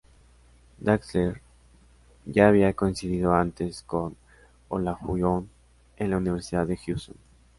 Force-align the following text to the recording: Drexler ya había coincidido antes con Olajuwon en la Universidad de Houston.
Drexler 0.79 1.43
ya 2.25 2.47
había 2.47 2.73
coincidido 2.73 3.35
antes 3.35 3.83
con 3.83 4.17
Olajuwon 4.67 5.47
en 5.95 6.09
la 6.09 6.17
Universidad 6.17 6.65
de 6.65 6.77
Houston. 6.77 7.17